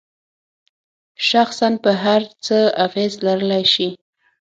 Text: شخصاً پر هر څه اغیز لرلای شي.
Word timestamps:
شخصاً 1.29 1.69
پر 1.83 1.95
هر 2.05 2.21
څه 2.45 2.57
اغیز 2.85 3.13
لرلای 3.25 3.63
شي. 3.73 3.89